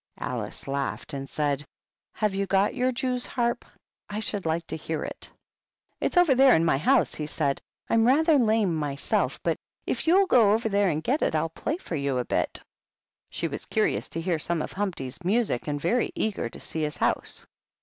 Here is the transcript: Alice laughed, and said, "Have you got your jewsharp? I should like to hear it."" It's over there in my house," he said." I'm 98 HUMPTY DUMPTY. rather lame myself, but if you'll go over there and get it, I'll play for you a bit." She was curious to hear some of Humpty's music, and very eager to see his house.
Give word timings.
Alice 0.19 0.67
laughed, 0.67 1.13
and 1.13 1.29
said, 1.29 1.63
"Have 2.13 2.33
you 2.33 2.47
got 2.47 2.73
your 2.73 2.91
jewsharp? 2.91 3.63
I 4.09 4.19
should 4.19 4.47
like 4.47 4.65
to 4.65 4.75
hear 4.75 5.03
it."" 5.03 5.31
It's 6.01 6.17
over 6.17 6.33
there 6.33 6.55
in 6.55 6.65
my 6.65 6.79
house," 6.79 7.13
he 7.13 7.27
said." 7.27 7.61
I'm 7.87 8.03
98 8.05 8.15
HUMPTY 8.15 8.25
DUMPTY. 8.25 8.31
rather 8.39 8.43
lame 8.47 8.75
myself, 8.77 9.39
but 9.43 9.57
if 9.85 10.07
you'll 10.07 10.25
go 10.25 10.53
over 10.53 10.69
there 10.69 10.89
and 10.89 11.03
get 11.03 11.21
it, 11.21 11.35
I'll 11.35 11.49
play 11.49 11.77
for 11.77 11.95
you 11.95 12.17
a 12.17 12.25
bit." 12.25 12.59
She 13.29 13.47
was 13.47 13.65
curious 13.65 14.09
to 14.09 14.21
hear 14.21 14.39
some 14.39 14.63
of 14.63 14.73
Humpty's 14.73 15.23
music, 15.23 15.67
and 15.67 15.79
very 15.79 16.11
eager 16.15 16.49
to 16.49 16.59
see 16.59 16.81
his 16.81 16.97
house. 16.97 17.45